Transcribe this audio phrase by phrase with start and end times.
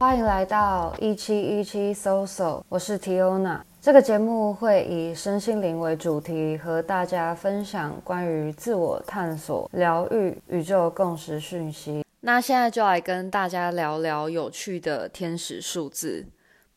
[0.00, 3.60] 欢迎来到一七一七 So So，我是 Tiona。
[3.82, 12.02] 这个节目会以身心灵为主题，和大家分享关于自我探索、疗愈、宇宙共识讯息。
[12.20, 16.24] 那现在就来跟大家聊聊有趣的天使数字。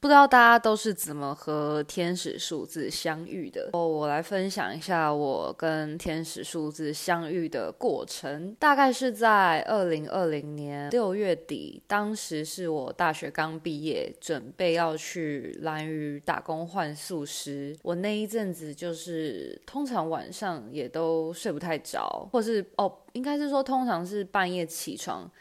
[0.03, 3.69] 不知道大家都是怎么和天使数字相遇的？
[3.71, 8.53] 哦，我来分享一下我跟天使数字相遇的过程。
[8.59, 25.31] 大概是在二零二零年六月底，当时是我大学刚毕业，准备要去蓝屿打工换宿时，我那一阵子就是通常晚上也都睡不太着，或是哦，应该是说通常是半夜起床。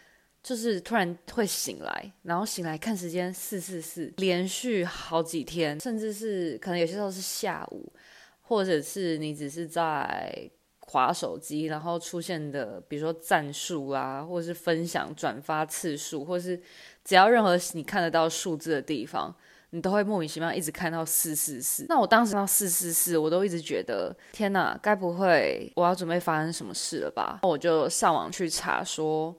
[0.42, 7.92] 就是突然会醒来，然后醒来看时间四四四，连续好几天，甚至是可能有些时候是下午，
[8.40, 10.50] 或者是你只是在
[10.80, 16.60] 划手机，然后出现的，比如说赞数啊，或者是分享转发次数，或是
[17.04, 19.32] 只要任何你看得到数字的地方，
[19.70, 21.86] 你都会莫名其妙一直看到四四四。
[21.88, 27.38] 那我当时到四四四，我都一直觉得天哪，该不会我要准备发生什么事了吧？
[27.44, 29.32] 我就上网去查说。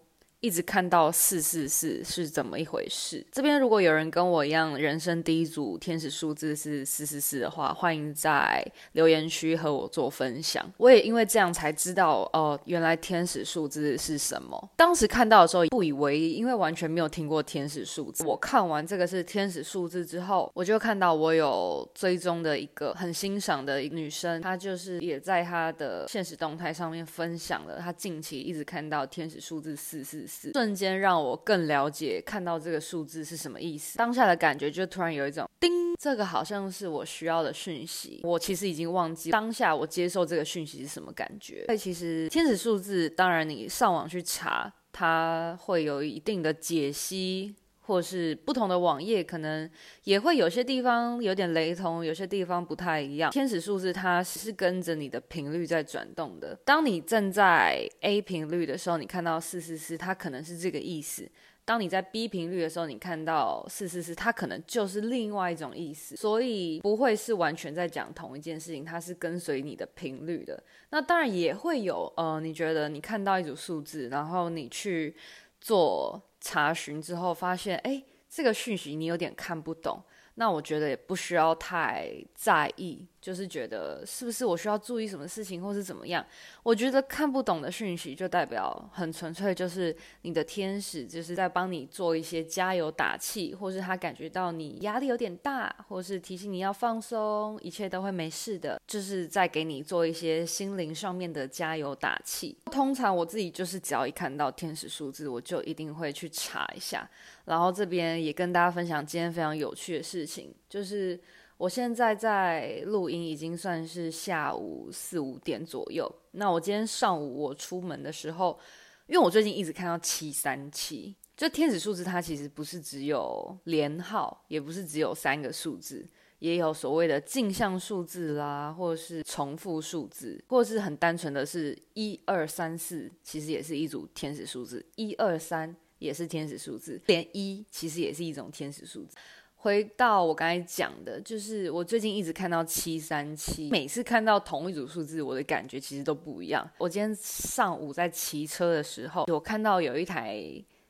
[0.44, 3.26] 一直看到四四四是怎么一回事？
[3.32, 10.70] 这边如果有人跟我一样，人生第一组天使数字是四四四的话，欢迎在留言区和我做分享。
[10.76, 14.70] 我也因为这样才知道，哦，原来天使数字是什么。
[14.76, 18.26] 当时看到的时候不以为意，因为完全没有听过天使数字。
[18.26, 30.33] 我看完这个是天使数字之后，我就看到我有追踪的一个很欣赏的女生，她就是也在她的现实动态上面分享了她近期一直看到天使数字四四。
[30.54, 33.98] 瞬间让我更了解看到这个数字是什么意思。
[33.98, 38.22] 当下的感觉就突然有一种叮，这个好像是我需要的讯息。
[38.24, 41.66] 我其实已经忘记当下我接受这个讯息是什么感觉。
[41.66, 47.56] 所以其实天使数字，当然你上网去查，它会有一定的解析。
[47.86, 49.70] 或是不同的网页，可能
[50.06, 53.30] 也会有些地方有点雷同，有些地方不太一样。
[53.32, 56.58] 天使数字它是跟着你的频率在转动的。
[56.64, 61.26] 当你正在 A 频率的时候，你看到四四四，它可能是这个意思；
[61.66, 66.16] 当你在 B 频率的时候，你看到四四四，它可能就是另外一种意思。
[66.16, 70.64] 所以不会是完全在讲同一件事情，它是跟随你的频率的。
[70.92, 75.14] 那当然也会有，呃，你觉得你看到一组数字，然后你去
[75.60, 76.22] 做。
[76.44, 80.04] 查询之后发现，哎，这个讯息你有点看不懂，
[80.36, 83.08] 那我觉得也不需要太在意。
[83.24, 86.26] 就是觉得是不是我需要注意什么事情，或是怎么样？
[86.62, 102.58] 我觉得看不懂的讯息，就代表很纯粹，就是你的天使就是在帮你做一些加油打气，或是他感觉到你压力有点大，或是提醒你要放松，一切都会没事的，就是在给你做一些心灵上面的加油打气。
[102.66, 107.10] 通常我自己就是只要一看到天使数字，我就一定会去查一下。
[107.46, 111.18] 然后这边也跟大家分享今天非常有趣的事情，就是。
[111.64, 116.14] 我现在在录音，已经算是下午四五点左右。
[116.32, 118.60] 那我今天上午我出门的时候，
[119.08, 126.06] 因为我最近一直看到七三七，就天使数字，它其实不是只有连号，也不是只有三个数字，
[126.40, 139.16] 也有所谓的镜像数字啦，或者是重复数字，或者是很单纯的是一二三四，其实也是一组天使数字，一二三也是天使数字，连一其实也是一种天使数字。
[139.64, 146.70] 回到我刚才讲的，就是我最近一直看到七三七，每次看到同一组数字，我的感觉其实都不一样。
[146.78, 150.44] 我今天上午在骑车的时候，我看到有一台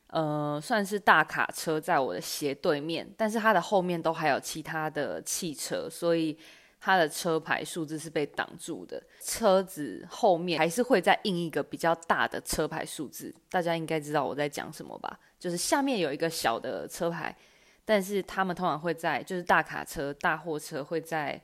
[0.07, 6.35] 呃，算是大卡车在我的斜对面，但是它的后面都还有其他的汽车，所以
[6.81, 8.99] 它的车牌数字是被挡住的。
[9.21, 15.19] 车子后面还是会再印一个比较大的车牌数字，大家应该知道我在讲什么吧？
[15.39, 17.37] 就是下面有一个小的车牌。
[17.85, 21.41] 但是他们通常会在，就是大卡车、大货车会在，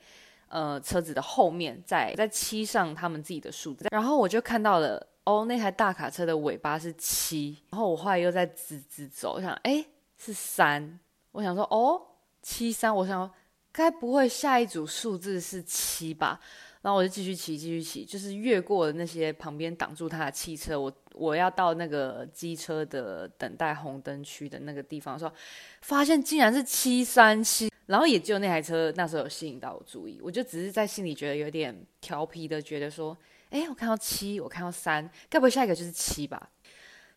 [0.47, 3.87] 呃，车子的后面，在在漆上他们自己的数字。
[3.91, 7.57] 然后我就看到了，哦，那台大卡车的尾巴是七。
[7.69, 9.85] 然后我后来又在直直走，我想，哎，
[10.17, 10.99] 是三。
[11.31, 12.01] 我想说，哦，
[12.41, 12.95] 七三。
[12.95, 13.29] 我想，
[13.71, 16.39] 该不会下一组数字是七吧？
[16.81, 20.79] 然后我就继续骑，继续骑，就是越过了那些旁边挡住他的汽车。
[20.79, 25.33] 我我要到那个机车的等待红灯区的那个地方的时候，
[25.81, 27.69] 发现竟然是七三七。
[27.87, 30.19] 然后也只有那台车那时候有吸引到我注意。
[30.21, 33.17] 我就只是在心里觉得有点调皮的，觉得说，
[33.49, 36.51] 哎，我看到七，我看到三，该不会下一个就是七吧？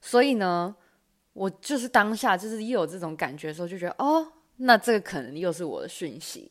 [0.00, 0.75] 所以呢，
[1.35, 4.26] 我就是当下就是又有这种感觉的时候，就觉得，哦，
[4.56, 6.50] 那这个可能又是我的讯息。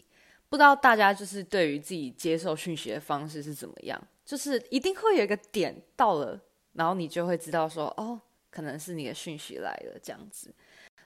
[0.51, 4.07] 不知道大家就是对于自己接受讯息的方式是怎么样？
[4.25, 6.37] 就是一定会有一个点到了，
[6.73, 8.19] 然后你就会知道说，哦，
[8.49, 10.53] 可能是你的讯息来了这样子。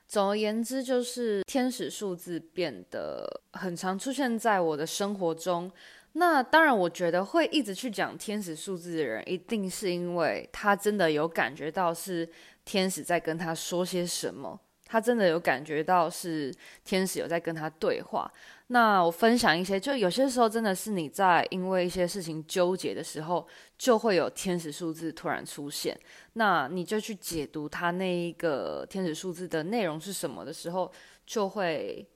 [0.08, 5.72] 总而言之，就是天使数字变得很常出现在我的生活中。
[6.14, 12.28] 那当然，我觉得会一直去讲天使数字的人，一定是因为他真的有感觉到是
[12.64, 16.52] 天使在跟他说些什么，他真的有感觉到是
[16.84, 18.32] 天使有在跟他对话。
[18.68, 23.48] 那我分享一些，就有些时候真的是你在因为一些事情纠结的时候，
[23.78, 25.98] 就会有天使数字突然出现，
[26.34, 30.92] 那你就去解读它那一个天使数字的内容是什么的时候，
[31.26, 32.08] 就会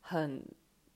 [0.00, 0.42] 很。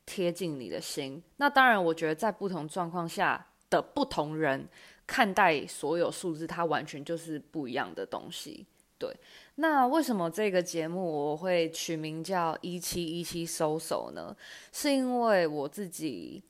[0.09, 1.21] 贴近你的心。
[1.39, 4.65] 那当然，我觉得在不同状况下的不同人
[5.05, 8.65] 看待所有数字，它完全就是不一样的东西。
[8.99, 9.15] 对，
[9.57, 14.35] 那为什么这个节目我会取名叫一七一七收手呢？
[14.73, 16.43] 是因为我自己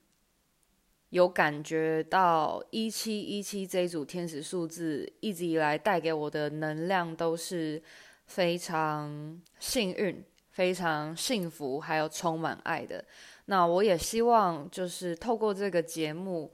[1.10, 7.82] 有感觉到一七一七这一组天使数字一直以来带给我的能量都是
[8.26, 13.04] 非常幸运、非常幸福，还有充满爱的。
[13.46, 16.52] 那我也希望，就是透过这个节目，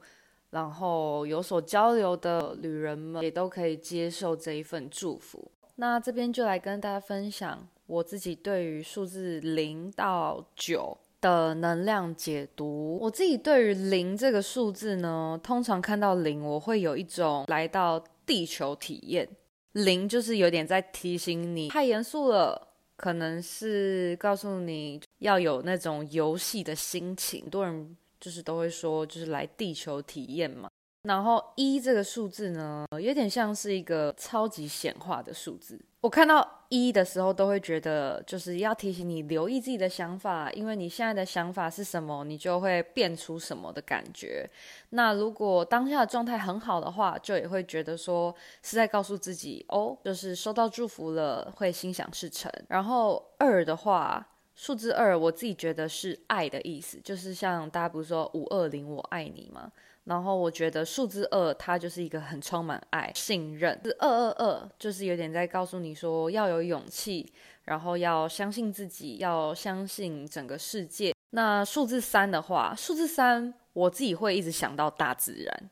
[0.51, 5.51] 然后有所交流的旅人们，也都可以接受这一份祝福。
[5.75, 12.97] 那这边就来跟大家分享我自己对于数字零到九的能量解读。
[13.01, 19.27] 我自己对于零这个数字呢，通常看到零，我会有一种来到地球体验。
[19.71, 22.69] 零就是有点在提醒你，太严肃了。
[22.95, 30.69] 可能是告诉你要有那种游戏的心情，很多人就是都会说，就是来地球体验嘛。
[31.03, 35.79] 然后一这个数字呢，有点像是一个超级显化的数字。
[35.99, 44.49] 我看到一的时候，都会觉得就是要提醒你留意自己的想法，因为你现在的想法是什么，你就会变出什么的感觉。
[44.89, 52.51] 那如果当下的状态很好的话，就也会觉得说是在告诉自己哦，就是收到祝福了，会心想事成。
[52.67, 59.71] 然后二的话，数字二，我自己觉得是爱的意思，就是像大家不是说五二零我爱你吗？
[60.03, 63.79] 然后我觉得数字二，它就是一个很充满爱、信任。
[63.83, 67.31] 是二二二，就是有点在告诉你说要有勇气，
[67.63, 71.15] 然后要相信自己，要相信整个世界。
[71.29, 75.69] 那数字三的话，数字三我自己会一直想到大自然。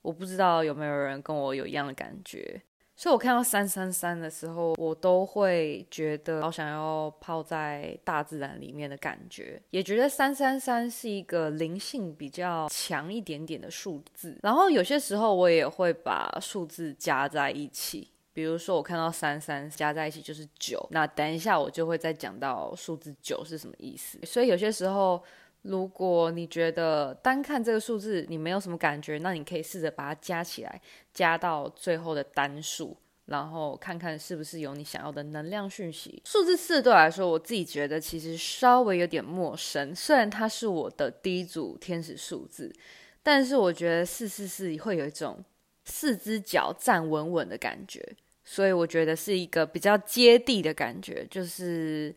[0.00, 2.62] 我不知道有没有人跟我有一样的感觉。
[3.02, 14.38] 所以我看到三三三的时候，我都会觉得好想要泡在大自然里面的感觉，也觉得三三三是一个灵性比较强一点点的数字。
[14.40, 24.16] 然后有些时候我也会把数字加在一起，比如说我看到三三加在一起就是九，那等一下我就会再讲到数字九是什么意思。
[24.24, 25.20] 所以有些时候。
[25.62, 30.80] 如果你觉得单看这个数字你没有什么感觉，那你可以试着把它加起来，
[31.14, 36.20] 加到最后的单数，然后看看是不是有你想要的能量讯息。
[36.24, 42.74] 数字四对我来说，我自己觉得其实稍微有点陌生，虽然它是我的第一组天使数字，
[43.22, 45.44] 但是我觉得四四四会有一种
[45.84, 48.04] 四只脚站稳稳的感觉，
[48.44, 52.12] 所以我觉得是一个比较接地的感觉，就是。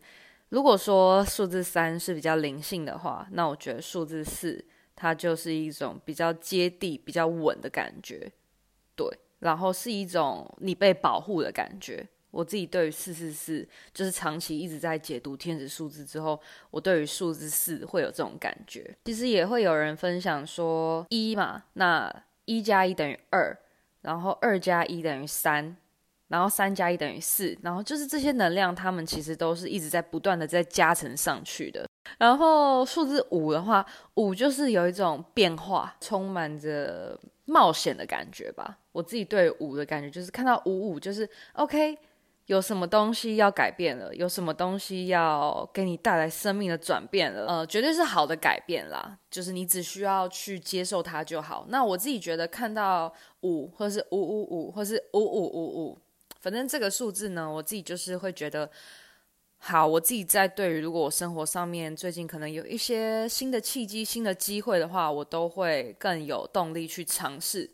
[0.50, 4.64] 如果说数字三是比较灵性的话，那我觉得数字四
[4.94, 8.30] 它就是一种比较接地、比较稳的感觉，
[8.94, 9.06] 对，
[9.40, 12.06] 然后是一种你被保护的感觉。
[12.30, 16.38] 我自己对于四四四，就是长期一直在解读天使数字之后，
[16.70, 18.94] 我对于数字四会有这种感觉。
[19.06, 23.58] 其实也会有人分享说一嘛，那一加一等于二，
[24.02, 25.76] 然后二加一等于三。
[26.28, 31.86] 然后三加一等于四，然后就是这些能量，它们其实都是一直在不断的在加成上去的。
[32.18, 38.78] 然后数字五的话，五就是有一种变化，充满着冒险的感觉吧。
[38.92, 41.98] 我自己对五的感觉就是看到五五就是 OK，
[42.46, 49.18] 有什么东西要改变了，有什么东西要给你带来生命的转变了，呃，绝对是好的改变啦。
[49.30, 51.66] 就是你只需要去接受它就好。
[51.68, 55.98] 那我自己觉得看到五，或是五五五，或是五五五五。
[56.40, 58.70] 反正这个数字呢，我自己就是会觉得
[59.58, 59.86] 好。
[59.86, 67.70] 我自己在对于如果我生活上面最近可能有一些新的契机、新的机会的话，我都会更有动力去尝试。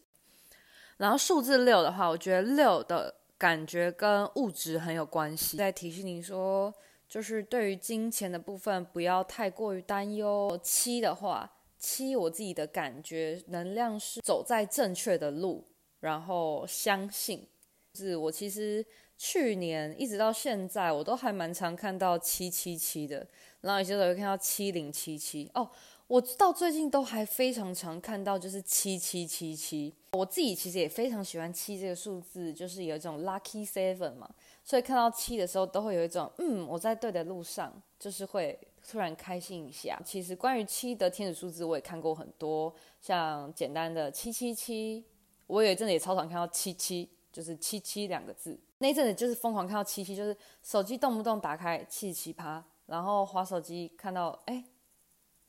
[0.96, 6.72] 然后数字六的话，我觉得六的感觉跟物质很有关系，在提醒你说，
[7.08, 10.56] 就是对于金钱的部分不要太过于担忧。
[10.62, 15.66] 七的话，七我自己的感觉能量是走在正确的路，
[15.98, 17.48] 然后相信。
[17.94, 18.84] 是我其实
[19.18, 23.26] 去年一直到现在，我都还蛮常看到七七七的，
[23.60, 25.50] 然后有些时候会看到七零七七。
[25.54, 25.68] 哦，
[26.06, 29.94] 我到最近都还非常常看到就是七七七七。
[30.12, 34.28] 我自己其实也非常喜欢七这个数字，就是有一种 lucky seven 嘛，
[34.64, 39.98] 所以看到七的时候都会有一种嗯我在对的路上，就是会突然开心一下。
[40.04, 45.04] 其实关于七的天使数字我也看过很多，像简单的七七七，
[45.46, 48.58] 我有一阵子也超常看到七七，就是七七两个字。
[48.78, 54.62] 那阵子就是疯狂看到七七，就是手机动不动打开七十七趴，然后滑手机看到哎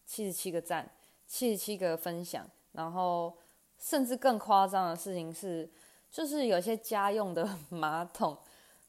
[0.05, 0.89] 七十七个赞，
[1.27, 3.37] 七十七个分享，然后。
[3.79, 5.69] 甚至更夸张的事情是，
[6.09, 8.37] 就是有些家用的 马桶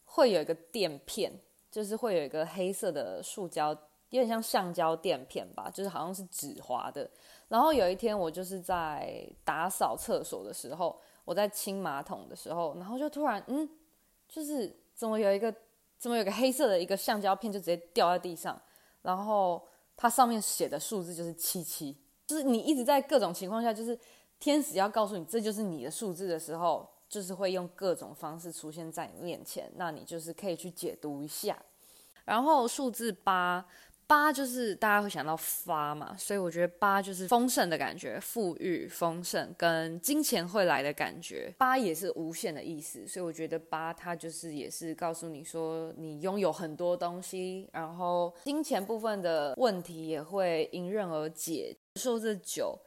[0.05, 1.33] 会有一个垫片，
[1.69, 3.71] 就是会有一个黑色的塑胶，
[4.11, 7.11] 有点像橡胶垫片吧，就是好像是纸滑的。
[7.49, 13.69] 然后有一天我就是在打扫厕所的时候，我在清马桶的时候，然后就突然嗯，
[14.29, 15.55] 就是怎么有一个
[15.99, 18.61] 怎么有个黑色的一个橡胶片就直接掉在地上，
[19.03, 19.67] 然后
[19.97, 23.99] 它上面写的数字就是七七，就是你一直在各种情况下就是。
[24.41, 31.57] 天使要告诉你这就是你的数字的时候，就是会用各种方式出现在你面前，那你就是可以去解读一下。
[32.27, 33.65] 然后数字八，
[34.07, 41.53] 八就是大家会想到发嘛，所以我觉得八就是丰盛的感觉，富裕、丰盛跟金钱会来的感觉。
[41.59, 51.77] 八也是无限的意思，所以我觉得八它就是也是告诉你说你拥有很多东西，然后金钱部分的问题也会迎刃而解。
[51.97, 52.79] 数字九。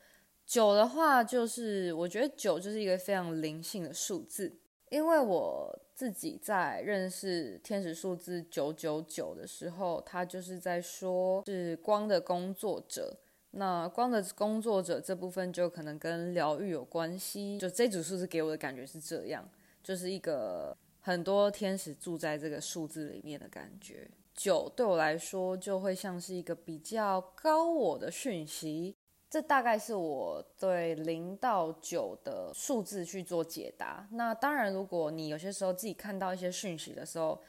[0.46, 4.58] 九的话，就是我觉得九就是一个非常灵性的数字，
[4.90, 13.18] 因为我自己在认识天使数字九九九的时候，他就是在说是光的工作者。
[13.50, 17.58] 那光的工作者这部分就可能跟疗愈有关系。
[17.58, 19.50] 就这组数字给我的感觉是这样，
[19.82, 24.08] 就是一个很多天使住在这个数字里面的感觉。
[24.36, 28.96] 九对我来说就会像是一个比较高我的讯息。
[29.30, 34.08] 这大概是我对零到九的数字去做解答。
[34.12, 37.42] 那当然，如果你有些时候自己看到一些讯息的时候，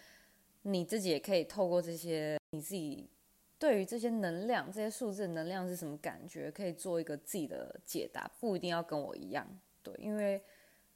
[0.63, 3.09] 你自己也可以透过这些你自己
[3.61, 9.47] 对于这些能量、这些数字能量是什么感觉，可以做一个自己的解答，不一定要跟我一样。
[9.83, 10.43] 对，因为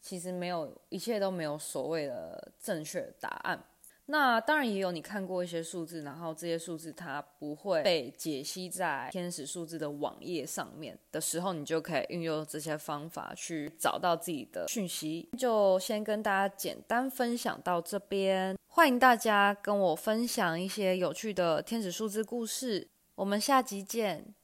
[0.01, 3.65] 其实没有一切都没有所谓的正确答案。
[4.12, 15.31] 那当然也有你看过一些数字，然后这些数字它不会被解析在天使数字的网页上面的时候，你就可以运用这些方法去找到自己的讯息。
[15.38, 24.35] 就先跟大家简单分享到这边，欢迎大家跟我分享一些有趣的天使数字故事，我们下集见。